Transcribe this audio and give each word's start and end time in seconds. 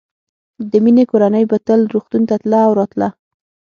د 0.71 0.73
مينې 0.83 1.03
کورنۍ 1.11 1.43
به 1.49 1.57
تل 1.67 1.81
روغتون 1.93 2.21
ته 2.29 2.35
تله 2.41 2.59
او 2.67 2.71
راتله 2.79 3.09